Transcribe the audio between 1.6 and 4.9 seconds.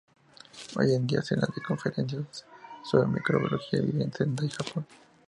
conferencias sobre microbiología y vive en Sendai, Japón.